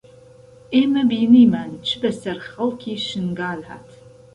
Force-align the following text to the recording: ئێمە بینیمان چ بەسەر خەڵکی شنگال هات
ئێمە 0.73 1.03
بینیمان 1.09 1.71
چ 1.87 1.89
بەسەر 2.01 2.37
خەڵکی 2.49 2.95
شنگال 3.07 3.61
هات 3.69 3.87